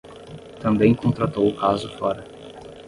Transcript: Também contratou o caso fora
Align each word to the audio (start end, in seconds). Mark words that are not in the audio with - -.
Também 0.59 0.95
contratou 0.95 1.47
o 1.47 1.55
caso 1.55 1.87
fora 1.99 2.25